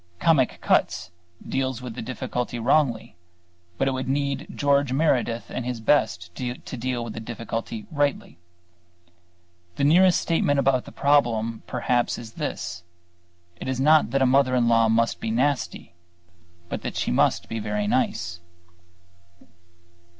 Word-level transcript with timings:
"Comic 0.19 0.57
Cuts" 0.61 1.11
deals 1.47 1.79
with 1.79 1.93
the 1.93 2.01
difficulty 2.01 2.57
wrongly, 2.57 3.15
but 3.77 3.87
it 3.87 3.91
would 3.91 4.09
need 4.09 4.47
George 4.55 4.91
Meredith 4.91 5.51
at 5.51 5.63
his 5.63 5.79
best 5.79 6.33
to 6.33 6.55
deal 6.75 7.03
with 7.03 7.13
the 7.13 7.19
difficulty 7.19 7.85
rightly. 7.91 8.39
The 9.75 9.83
nearest 9.83 10.19
statement 10.19 10.57
of 10.57 10.85
the 10.85 10.91
problem 10.91 11.61
perhaps 11.67 12.17
is 12.17 12.33
this: 12.33 12.81
it 13.59 13.67
is 13.67 13.79
not 13.79 14.09
that 14.09 14.23
a 14.23 14.25
mother 14.25 14.55
in 14.55 14.67
law 14.67 14.89
must 14.89 15.19
be 15.19 15.29
nasty, 15.29 15.93
but 16.67 16.81
that 16.81 16.95
she 16.95 17.11
must 17.11 17.47
be 17.47 17.59
very 17.59 17.85
nice. 17.85 18.39